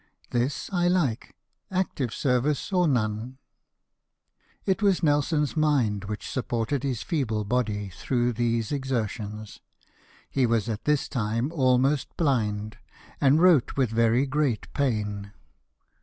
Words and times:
This 0.31 0.67
I 0.73 0.87
like— 0.87 1.35
active 1.71 2.11
service, 2.11 2.73
or 2.73 2.87
none." 2.87 3.37
It 4.65 4.81
was 4.81 5.03
Nelson's 5.03 5.55
mind 5.55 6.05
which 6.05 6.27
supported 6.27 6.81
his 6.81 7.03
feeble 7.03 7.43
body 7.45 7.89
through 7.89 8.33
these 8.33 8.71
exertions. 8.71 9.59
He 10.27 10.47
was 10.47 10.67
at 10.67 10.85
this 10.85 11.07
time 11.07 11.51
almost 11.51 12.17
blind, 12.17 12.77
and 13.21 13.39
wrote 13.39 13.77
with 13.77 13.91
very 13.91 14.25
great 14.25 14.73
pain. 14.73 15.33